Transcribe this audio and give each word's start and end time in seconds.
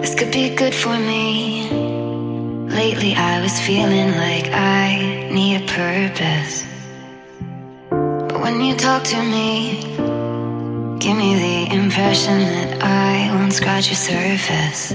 This 0.00 0.14
could 0.14 0.32
be 0.32 0.54
good 0.54 0.74
for 0.74 0.96
me. 0.98 1.68
Lately, 2.68 3.14
I 3.14 3.42
was 3.42 3.60
feeling 3.60 4.12
like 4.16 4.46
I 4.52 5.28
need 5.30 5.62
a 5.62 5.66
purpose. 5.66 6.64
But 7.90 8.40
when 8.40 8.60
you 8.60 8.74
talk 8.74 9.04
to 9.04 9.22
me, 9.22 9.82
give 10.98 11.16
me 11.16 11.34
the 11.34 11.74
impression 11.74 12.38
that 12.40 12.82
I 12.82 13.34
won't 13.34 13.52
scratch 13.52 13.88
your 13.88 13.96
surface. 13.96 14.92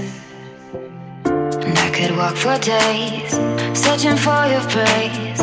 And 1.24 1.78
I 1.78 1.90
could 1.90 2.16
walk 2.16 2.36
for 2.36 2.58
days, 2.58 3.32
searching 3.78 4.16
for 4.16 4.46
your 4.52 4.64
praise. 4.74 5.40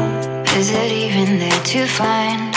Is 0.58 0.72
it 0.72 0.92
even 0.92 1.40
there 1.40 1.64
to 1.72 1.86
find? 1.86 2.56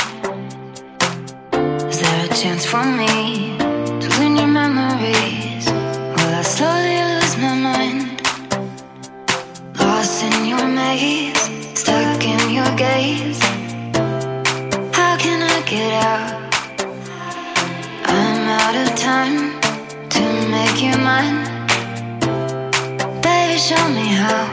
Is 1.90 2.00
there 2.00 2.24
a 2.26 2.28
chance 2.34 2.64
for 2.64 2.84
me 2.84 3.67
get 15.68 15.92
out? 16.02 16.54
I'm 18.06 18.48
out 18.48 18.74
of 18.74 18.88
time 18.96 19.60
to 20.08 20.24
make 20.48 20.80
you 20.80 20.96
mine. 20.96 21.44
Baby, 23.20 23.58
show 23.58 23.84
me 23.88 24.06
how. 24.22 24.44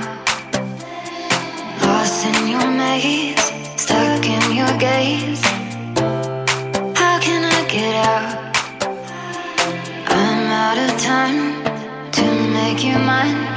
Lost 1.83 2.25
in 2.25 2.47
your 2.49 2.69
maze, 2.69 3.39
stuck 3.77 4.25
in 4.25 4.55
your 4.59 4.77
gaze. 4.77 5.43
How 6.99 7.17
can 7.21 7.43
I 7.45 7.61
get 7.69 7.95
out? 8.11 8.57
I'm 10.19 10.43
out 10.63 10.77
of 10.77 10.91
time 10.99 11.63
to 12.11 12.25
make 12.51 12.83
you 12.83 12.99
mine. 12.99 13.54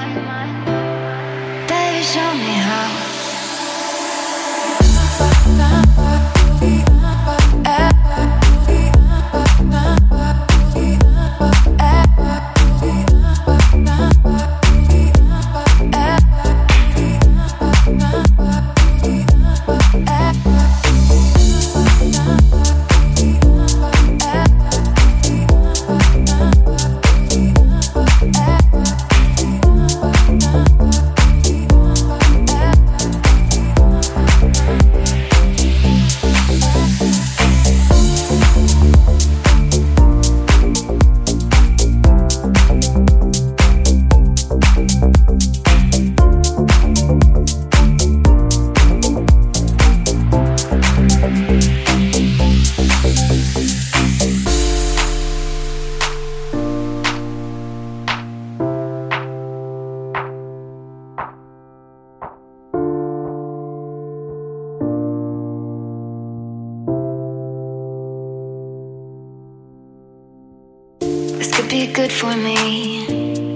Be 71.69 71.87
good 71.93 72.11
for 72.11 72.35
me. 72.35 73.47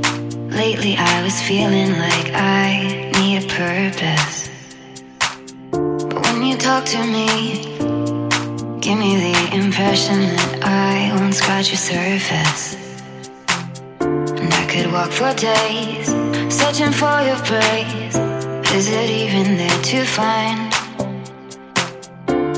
Lately, 0.51 0.97
I 0.99 1.23
was 1.23 1.41
feeling 1.41 1.93
like 1.93 2.31
I 2.35 3.11
need 3.19 3.45
a 3.45 3.47
purpose. 3.49 4.51
But 5.71 6.23
when 6.27 6.43
you 6.43 6.57
talk 6.59 6.85
to 6.87 7.03
me, 7.07 7.29
give 8.81 8.99
me 8.99 9.13
the 9.17 9.57
impression 9.57 10.21
that 10.21 10.59
I 10.63 11.15
won't 11.17 11.35
scratch 11.35 11.71
your 11.71 11.79
surface. 11.79 12.77
And 14.01 14.53
I 14.53 14.67
could 14.67 14.93
walk 14.93 15.11
for 15.11 15.33
days, 15.35 16.09
searching 16.55 16.93
for 16.93 17.17
your 17.29 17.41
praise. 17.49 18.17
Is 18.75 18.89
it 18.91 19.09
even 19.09 19.57
there 19.57 19.83
to 19.91 20.05
find? 20.05 20.61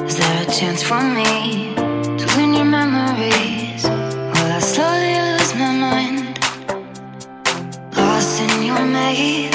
Is 0.09 0.17
there 0.17 0.43
a 0.43 0.51
chance 0.51 0.83
for 0.83 1.03
me 1.03 1.75
to 2.19 2.27
win 2.37 2.55
your 2.55 2.65
memories? 2.65 3.85
Will 3.85 4.53
I 4.53 4.61
slowly 4.61 4.94
your 9.15 9.54